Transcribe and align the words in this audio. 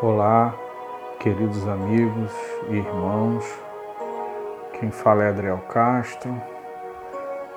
Olá, 0.00 0.54
queridos 1.18 1.66
amigos 1.66 2.30
e 2.68 2.76
irmãos. 2.76 3.44
Quem 4.78 4.92
fala 4.92 5.24
é 5.24 5.28
Adriel 5.28 5.58
Castro, 5.68 6.40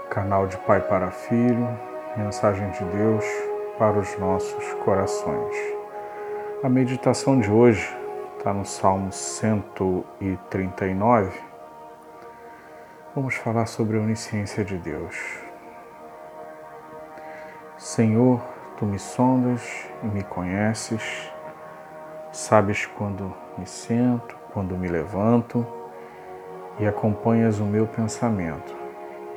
canal 0.09 0.47
de 0.47 0.57
Pai 0.57 0.81
para 0.81 1.11
Filho, 1.11 1.69
mensagem 2.17 2.67
de 2.71 2.83
Deus 2.83 3.23
para 3.77 3.99
os 3.99 4.17
nossos 4.17 4.73
corações. 4.83 5.55
A 6.63 6.69
meditação 6.69 7.39
de 7.39 7.51
hoje 7.51 7.87
está 8.39 8.51
no 8.51 8.65
Salmo 8.65 9.11
139. 9.11 11.39
Vamos 13.13 13.35
falar 13.35 13.67
sobre 13.67 13.99
a 13.99 14.01
onisciência 14.01 14.65
de 14.65 14.79
Deus. 14.79 15.15
Senhor, 17.77 18.41
tu 18.77 18.85
me 18.87 18.97
sondas 18.97 19.85
e 20.01 20.07
me 20.07 20.23
conheces 20.23 21.30
Sabes 22.31 22.85
quando 22.85 23.35
me 23.57 23.65
sento, 23.65 24.37
quando 24.53 24.77
me 24.77 24.87
levanto 24.87 25.67
e 26.79 26.87
acompanhas 26.87 27.59
o 27.59 27.65
meu 27.65 27.85
pensamento. 27.85 28.73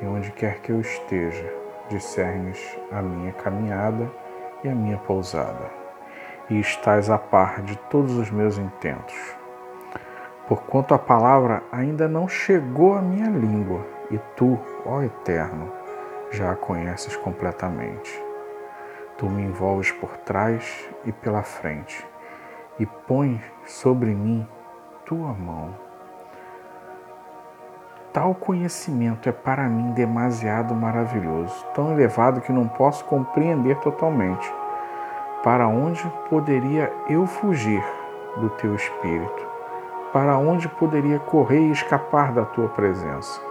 E 0.01 0.05
onde 0.05 0.31
quer 0.31 0.61
que 0.61 0.71
eu 0.71 0.79
esteja, 0.79 1.53
discernes 1.89 2.57
a 2.93 3.01
minha 3.01 3.33
caminhada 3.33 4.09
e 4.63 4.69
a 4.69 4.73
minha 4.73 4.97
pousada. 4.97 5.69
E 6.49 6.57
estás 6.57 7.09
a 7.09 7.17
par 7.17 7.61
de 7.63 7.75
todos 7.89 8.13
os 8.13 8.31
meus 8.31 8.57
intentos. 8.57 9.35
Porquanto 10.47 10.93
a 10.93 10.99
palavra 10.99 11.63
ainda 11.73 12.07
não 12.07 12.29
chegou 12.29 12.95
à 12.95 13.01
minha 13.01 13.27
língua, 13.29 13.85
e 14.09 14.17
tu, 14.37 14.57
ó 14.85 15.01
Eterno, 15.01 15.69
já 16.31 16.51
a 16.51 16.55
conheces 16.55 17.17
completamente. 17.17 18.23
Tu 19.17 19.29
me 19.29 19.43
envolves 19.43 19.91
por 19.91 20.15
trás 20.17 20.89
e 21.03 21.11
pela 21.11 21.43
frente 21.43 22.14
e 22.79 22.85
põe 22.85 23.41
sobre 23.65 24.13
mim 24.13 24.47
tua 25.05 25.33
mão. 25.33 25.73
Tal 28.11 28.33
conhecimento 28.33 29.27
é 29.27 29.31
para 29.31 29.67
mim 29.67 29.91
demasiado 29.91 30.73
maravilhoso, 30.73 31.65
tão 31.73 31.91
elevado 31.91 32.39
que 32.39 32.51
não 32.51 32.67
posso 32.67 33.03
compreender 33.05 33.77
totalmente. 33.79 34.51
Para 35.43 35.67
onde 35.67 36.01
poderia 36.29 36.91
eu 37.09 37.27
fugir 37.27 37.83
do 38.37 38.49
teu 38.51 38.73
espírito? 38.73 39.45
Para 40.13 40.37
onde 40.37 40.69
poderia 40.69 41.19
correr 41.19 41.59
e 41.59 41.71
escapar 41.71 42.31
da 42.31 42.45
tua 42.45 42.69
presença? 42.69 43.41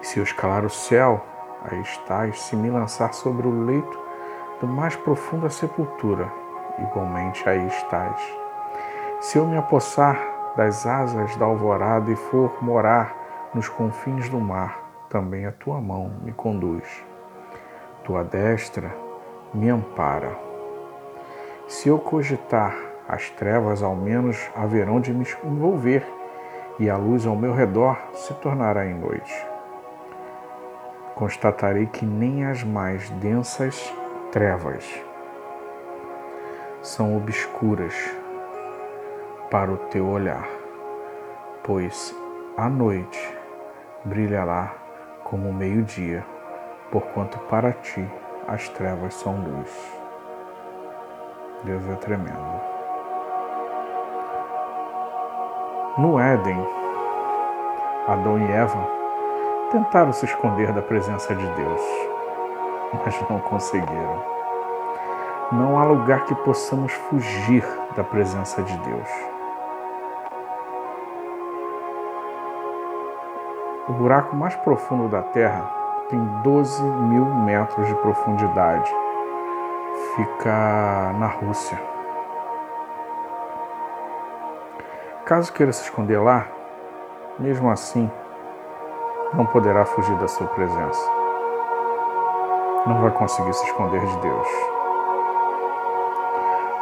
Se 0.00 0.18
eu 0.18 0.24
escalar 0.24 0.64
o 0.64 0.70
céu, 0.70 1.24
aí 1.70 1.80
estás, 1.82 2.40
se 2.40 2.56
me 2.56 2.70
lançar 2.70 3.12
sobre 3.12 3.46
o 3.46 3.64
leito 3.64 4.00
do 4.58 4.66
mais 4.66 4.96
profunda 4.96 5.50
sepultura, 5.50 6.32
igualmente 6.78 7.48
aí 7.48 7.66
estás. 7.66 8.20
Se 9.20 9.38
eu 9.38 9.46
me 9.46 9.56
apossar 9.56 10.18
das 10.56 10.86
asas 10.86 11.36
da 11.36 11.44
alvorada 11.44 12.10
e 12.10 12.16
for 12.16 12.62
morar 12.62 13.50
nos 13.54 13.68
confins 13.68 14.28
do 14.28 14.40
mar, 14.40 14.78
também 15.08 15.46
a 15.46 15.52
tua 15.52 15.80
mão 15.80 16.12
me 16.22 16.32
conduz. 16.32 17.04
Tua 18.04 18.24
destra 18.24 18.90
me 19.54 19.68
ampara. 19.68 20.36
Se 21.68 21.88
eu 21.88 21.98
cogitar 21.98 22.74
as 23.08 23.30
trevas, 23.30 23.82
ao 23.82 23.94
menos 23.94 24.50
haverão 24.56 25.00
de 25.00 25.12
me 25.12 25.26
envolver, 25.44 26.06
e 26.78 26.88
a 26.88 26.96
luz 26.96 27.26
ao 27.26 27.36
meu 27.36 27.52
redor 27.52 27.96
se 28.14 28.32
tornará 28.34 28.86
em 28.86 28.94
noite. 28.94 29.46
Constatarei 31.14 31.86
que 31.86 32.04
nem 32.04 32.46
as 32.46 32.64
mais 32.64 33.10
densas 33.10 33.94
trevas 34.32 35.11
são 36.82 37.16
obscuras 37.16 37.94
para 39.48 39.70
o 39.70 39.76
teu 39.76 40.04
olhar, 40.08 40.48
pois 41.62 42.12
a 42.56 42.68
noite 42.68 43.38
brilhará 44.04 44.74
como 45.22 45.48
o 45.48 45.54
meio-dia, 45.54 46.26
porquanto 46.90 47.38
para 47.48 47.72
ti 47.72 48.04
as 48.48 48.68
trevas 48.70 49.14
são 49.14 49.36
luz. 49.36 50.00
Deus 51.62 51.86
é 51.88 51.94
tremendo. 51.94 52.60
No 55.98 56.18
Éden, 56.18 56.66
Adão 58.08 58.40
e 58.40 58.50
Eva 58.50 58.88
tentaram 59.70 60.12
se 60.12 60.24
esconder 60.24 60.72
da 60.72 60.82
presença 60.82 61.32
de 61.32 61.46
Deus, 61.46 61.80
mas 62.92 63.30
não 63.30 63.38
conseguiram. 63.38 64.41
Não 65.52 65.78
há 65.78 65.84
lugar 65.84 66.24
que 66.24 66.34
possamos 66.34 66.90
fugir 66.94 67.62
da 67.94 68.02
presença 68.02 68.62
de 68.62 68.74
Deus. 68.78 69.08
O 73.86 73.92
buraco 73.92 74.34
mais 74.34 74.56
profundo 74.56 75.08
da 75.10 75.20
Terra 75.20 75.70
tem 76.08 76.18
12 76.42 76.82
mil 76.82 77.26
metros 77.26 77.86
de 77.86 77.94
profundidade. 77.96 78.90
Fica 80.16 81.12
na 81.18 81.26
Rússia. 81.26 81.78
Caso 85.26 85.52
queira 85.52 85.72
se 85.72 85.82
esconder 85.82 86.18
lá, 86.18 86.46
mesmo 87.38 87.70
assim, 87.70 88.10
não 89.34 89.44
poderá 89.44 89.84
fugir 89.84 90.16
da 90.16 90.28
sua 90.28 90.46
presença. 90.46 91.10
Não 92.86 93.02
vai 93.02 93.10
conseguir 93.10 93.52
se 93.52 93.66
esconder 93.66 94.00
de 94.00 94.16
Deus. 94.16 94.71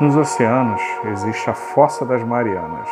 Nos 0.00 0.16
oceanos 0.16 0.80
existe 1.04 1.50
a 1.50 1.52
Fossa 1.52 2.06
das 2.06 2.24
Marianas. 2.24 2.88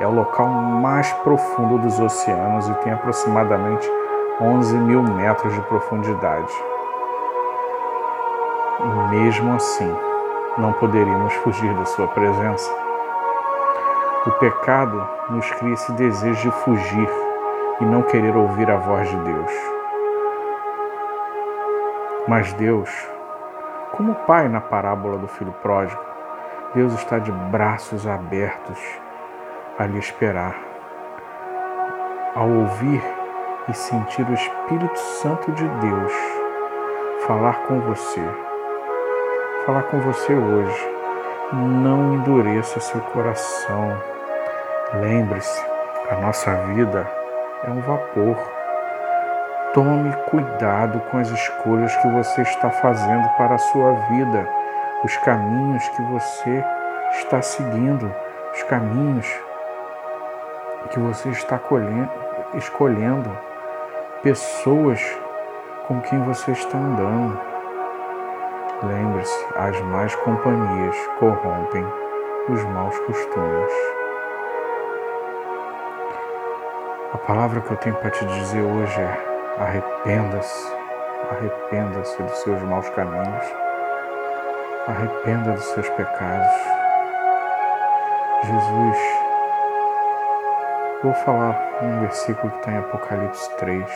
É 0.00 0.06
o 0.06 0.10
local 0.10 0.46
mais 0.48 1.12
profundo 1.12 1.76
dos 1.76 2.00
oceanos 2.00 2.66
e 2.66 2.74
tem 2.76 2.94
aproximadamente 2.94 3.86
11 4.40 4.74
mil 4.78 5.02
metros 5.02 5.52
de 5.52 5.60
profundidade. 5.60 6.50
E 8.80 9.10
mesmo 9.10 9.54
assim, 9.54 9.94
não 10.56 10.72
poderíamos 10.72 11.34
fugir 11.34 11.74
da 11.74 11.84
Sua 11.84 12.08
presença. 12.08 12.72
O 14.26 14.30
pecado 14.30 15.06
nos 15.28 15.50
cria 15.50 15.74
esse 15.74 15.92
desejo 15.92 16.40
de 16.40 16.56
fugir 16.64 17.10
e 17.82 17.84
não 17.84 18.00
querer 18.00 18.34
ouvir 18.34 18.70
a 18.70 18.78
voz 18.78 19.06
de 19.10 19.16
Deus. 19.18 19.52
Mas 22.26 22.50
Deus, 22.54 22.88
como 23.92 24.12
o 24.12 24.26
pai 24.26 24.48
na 24.48 24.62
parábola 24.62 25.18
do 25.18 25.28
filho 25.28 25.52
pródigo, 25.60 26.09
Deus 26.72 26.92
está 26.92 27.18
de 27.18 27.32
braços 27.32 28.06
abertos 28.06 28.78
a 29.76 29.86
lhe 29.86 29.98
esperar. 29.98 30.56
Ao 32.36 32.48
ouvir 32.48 33.02
e 33.68 33.74
sentir 33.74 34.24
o 34.28 34.34
Espírito 34.34 34.96
Santo 34.96 35.50
de 35.50 35.66
Deus 35.66 36.12
falar 37.26 37.54
com 37.66 37.80
você, 37.80 38.22
falar 39.66 39.82
com 39.82 39.98
você 39.98 40.32
hoje, 40.32 40.88
não 41.52 42.14
endureça 42.14 42.78
seu 42.78 43.00
coração. 43.00 44.00
Lembre-se, 44.94 45.66
a 46.08 46.20
nossa 46.20 46.54
vida 46.66 47.04
é 47.64 47.70
um 47.70 47.80
vapor. 47.80 48.36
Tome 49.74 50.12
cuidado 50.30 51.00
com 51.10 51.18
as 51.18 51.30
escolhas 51.30 51.96
que 51.96 52.08
você 52.10 52.42
está 52.42 52.70
fazendo 52.70 53.28
para 53.36 53.56
a 53.56 53.58
sua 53.58 53.92
vida 54.08 54.59
os 55.02 55.16
caminhos 55.18 55.88
que 55.88 56.02
você 56.02 56.64
está 57.12 57.40
seguindo, 57.40 58.14
os 58.52 58.62
caminhos 58.64 59.26
que 60.90 60.98
você 60.98 61.30
está 61.30 61.58
colhendo, 61.58 62.10
escolhendo, 62.54 63.30
pessoas 64.22 65.00
com 65.86 66.00
quem 66.02 66.22
você 66.24 66.52
está 66.52 66.76
andando. 66.76 67.40
Lembre-se, 68.82 69.46
as 69.56 69.80
más 69.82 70.14
companhias 70.16 70.96
corrompem 71.18 71.86
os 72.48 72.62
maus 72.64 72.98
costumes. 73.00 73.72
A 77.14 77.18
palavra 77.18 77.60
que 77.60 77.70
eu 77.70 77.76
tenho 77.78 77.96
para 77.96 78.10
te 78.10 78.24
dizer 78.26 78.62
hoje 78.62 79.00
é: 79.00 79.18
arrependa-se, 79.58 80.76
arrependa-se 81.30 82.22
dos 82.22 82.38
seus 82.38 82.62
maus 82.62 82.88
caminhos 82.90 83.69
Arrependa 84.90 85.52
dos 85.52 85.64
seus 85.66 85.88
pecados. 85.90 86.52
Jesus, 88.42 88.98
vou 91.00 91.14
falar 91.14 91.78
um 91.80 92.00
versículo 92.00 92.50
que 92.50 92.58
está 92.58 92.72
em 92.72 92.78
Apocalipse 92.78 93.56
3. 93.58 93.88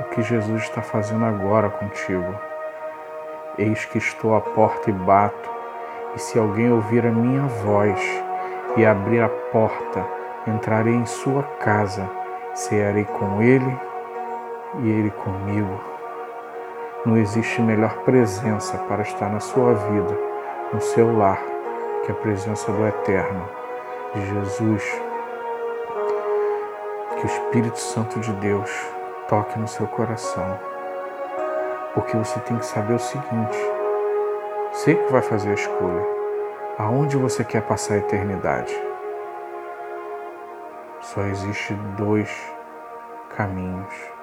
O 0.00 0.04
que 0.10 0.22
Jesus 0.22 0.64
está 0.64 0.82
fazendo 0.82 1.24
agora 1.24 1.70
contigo. 1.70 2.34
Eis 3.56 3.84
que 3.84 3.98
estou 3.98 4.34
à 4.34 4.40
porta 4.40 4.90
e 4.90 4.92
bato, 4.92 5.50
e 6.16 6.18
se 6.18 6.36
alguém 6.36 6.72
ouvir 6.72 7.06
a 7.06 7.12
minha 7.12 7.42
voz 7.42 8.00
e 8.76 8.84
abrir 8.84 9.20
a 9.20 9.28
porta, 9.28 10.04
entrarei 10.48 10.94
em 10.94 11.06
sua 11.06 11.44
casa, 11.60 12.10
cearei 12.54 13.04
com 13.04 13.40
ele 13.40 13.80
e 14.80 14.90
ele 14.90 15.12
comigo. 15.12 15.95
Não 17.06 17.16
existe 17.16 17.62
melhor 17.62 17.98
presença 17.98 18.76
para 18.78 19.02
estar 19.02 19.30
na 19.30 19.38
sua 19.38 19.74
vida, 19.74 20.18
no 20.72 20.80
seu 20.80 21.16
lar, 21.16 21.40
que 22.04 22.10
a 22.10 22.14
presença 22.16 22.72
do 22.72 22.84
Eterno, 22.84 23.48
de 24.12 24.26
Jesus, 24.26 25.02
que 27.16 27.22
o 27.22 27.26
Espírito 27.26 27.78
Santo 27.78 28.18
de 28.18 28.32
Deus 28.32 28.68
toque 29.28 29.56
no 29.56 29.68
seu 29.68 29.86
coração. 29.86 30.58
Porque 31.94 32.16
você 32.16 32.40
tem 32.40 32.58
que 32.58 32.66
saber 32.66 32.94
o 32.94 32.98
seguinte: 32.98 33.56
você 34.72 34.96
que 34.96 35.12
vai 35.12 35.22
fazer 35.22 35.50
a 35.50 35.54
escolha. 35.54 36.04
Aonde 36.76 37.16
você 37.16 37.44
quer 37.44 37.62
passar 37.62 37.94
a 37.94 37.98
eternidade? 37.98 38.76
Só 41.00 41.22
existe 41.22 41.72
dois 41.96 42.28
caminhos. 43.36 44.15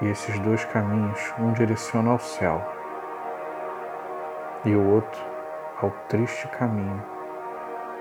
E 0.00 0.08
esses 0.08 0.38
dois 0.40 0.64
caminhos, 0.66 1.34
um 1.38 1.52
direciona 1.52 2.12
ao 2.12 2.18
céu 2.18 2.62
e 4.64 4.74
o 4.74 4.94
outro 4.94 5.20
ao 5.82 5.90
triste 6.08 6.46
caminho 6.48 7.02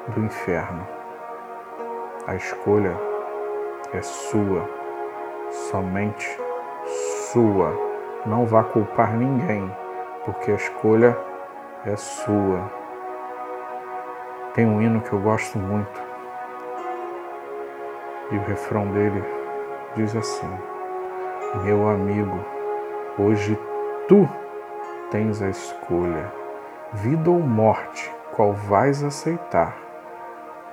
do 0.10 0.24
inferno. 0.24 0.88
A 2.28 2.36
escolha 2.36 2.96
é 3.94 4.02
sua, 4.02 4.70
somente 5.50 6.28
sua. 7.32 7.74
Não 8.26 8.46
vá 8.46 8.64
culpar 8.64 9.16
ninguém, 9.16 9.74
porque 10.26 10.52
a 10.52 10.56
escolha 10.56 11.18
é 11.86 11.96
sua. 11.96 12.70
Tem 14.54 14.66
um 14.66 14.82
hino 14.82 15.02
que 15.02 15.14
eu 15.14 15.20
gosto 15.20 15.58
muito 15.58 16.02
e 18.32 18.38
o 18.38 18.44
refrão 18.44 18.88
dele 18.92 19.24
diz 19.96 20.16
assim: 20.16 20.50
Meu 21.56 21.88
amigo, 21.88 22.38
hoje 23.18 23.58
tu 24.10 24.28
tens 25.10 25.42
a 25.42 25.48
escolha, 25.48 26.30
vida 26.92 27.32
ou 27.32 27.40
morte, 27.40 28.14
qual 28.34 28.52
vais 28.52 29.02
aceitar. 29.02 29.74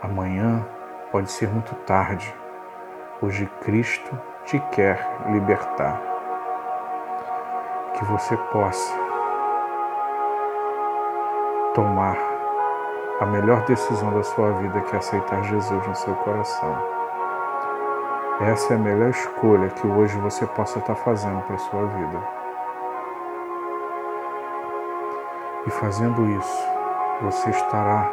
Amanhã 0.02 0.66
pode 1.12 1.30
ser 1.30 1.48
muito 1.48 1.72
tarde. 1.86 2.34
Hoje 3.22 3.48
Cristo 3.60 4.18
te 4.46 4.58
quer 4.72 4.98
libertar. 5.30 6.02
Que 7.96 8.04
você 8.06 8.36
possa 8.36 8.94
tomar 11.72 12.18
a 13.20 13.26
melhor 13.26 13.64
decisão 13.64 14.12
da 14.12 14.24
sua 14.24 14.50
vida, 14.54 14.80
que 14.80 14.96
é 14.96 14.98
aceitar 14.98 15.40
Jesus 15.44 15.86
no 15.86 15.94
seu 15.94 16.16
coração. 16.16 17.03
Essa 18.40 18.72
é 18.72 18.76
a 18.76 18.80
melhor 18.80 19.10
escolha 19.10 19.68
que 19.68 19.86
hoje 19.86 20.18
você 20.18 20.44
possa 20.44 20.80
estar 20.80 20.96
fazendo 20.96 21.40
para 21.42 21.54
a 21.54 21.58
sua 21.58 21.86
vida. 21.86 22.18
E 25.66 25.70
fazendo 25.70 26.28
isso, 26.30 26.68
você 27.22 27.50
estará 27.50 28.10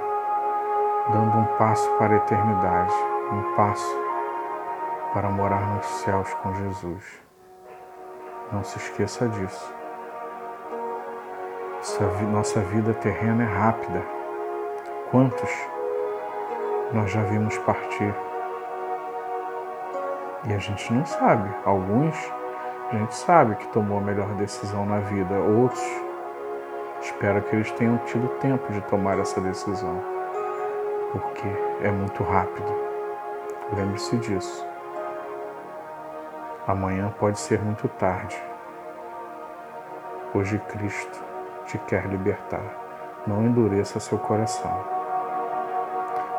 dando 1.11 1.37
um 1.37 1.45
passo 1.57 1.89
para 1.97 2.13
a 2.13 2.17
eternidade, 2.17 2.93
um 3.31 3.55
passo 3.55 3.99
para 5.11 5.27
morar 5.27 5.75
nos 5.75 5.85
céus 5.85 6.31
com 6.35 6.53
Jesus. 6.53 7.03
Não 8.51 8.63
se 8.63 8.77
esqueça 8.77 9.27
disso. 9.27 9.73
Nossa 12.31 12.59
vida 12.61 12.93
terrena 12.93 13.43
é 13.43 13.47
rápida. 13.47 14.03
Quantos 15.09 15.49
nós 16.93 17.09
já 17.11 17.23
vimos 17.23 17.57
partir? 17.59 18.30
E 20.45 20.53
a 20.53 20.57
gente 20.57 20.91
não 20.91 21.05
sabe. 21.05 21.49
Alguns 21.65 22.15
a 22.91 22.97
gente 22.97 23.15
sabe 23.15 23.55
que 23.55 23.67
tomou 23.69 23.99
a 23.99 24.01
melhor 24.01 24.27
decisão 24.35 24.85
na 24.85 24.99
vida, 24.99 25.33
outros 25.33 25.81
espero 26.99 27.41
que 27.41 27.55
eles 27.55 27.71
tenham 27.71 27.97
tido 27.99 28.27
tempo 28.39 28.69
de 28.73 28.81
tomar 28.81 29.17
essa 29.17 29.39
decisão, 29.39 30.03
porque 31.13 31.47
é 31.81 31.89
muito 31.89 32.21
rápido. 32.21 32.67
Lembre-se 33.73 34.17
disso. 34.17 34.67
Amanhã 36.67 37.13
pode 37.17 37.39
ser 37.39 37.61
muito 37.61 37.87
tarde. 37.87 38.37
Hoje 40.33 40.59
Cristo 40.67 41.23
te 41.65 41.77
quer 41.77 42.05
libertar. 42.07 42.63
Não 43.25 43.45
endureça 43.45 44.01
seu 44.01 44.17
coração. 44.17 44.83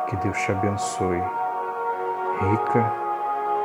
Que 0.07 0.15
Deus 0.17 0.37
te 0.37 0.51
abençoe, 0.51 1.23
rica 2.39 3.02